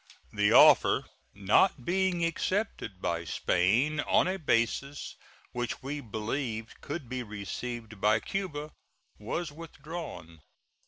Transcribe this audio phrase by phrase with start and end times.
[0.33, 1.03] The offer,
[1.35, 5.15] not being accepted by Spain on a basis
[5.51, 8.71] which we believed could be received by Cuba,
[9.19, 10.41] was withdrawn.